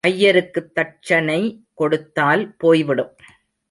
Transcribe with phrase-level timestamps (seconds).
[0.07, 1.59] ஐயருக்குத் தட்சணை
[1.73, 3.15] கொடுத்தால் போய்விடும்.